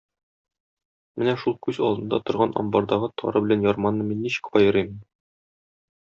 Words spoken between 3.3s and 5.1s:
белән ярманы мин ничек аерыйм?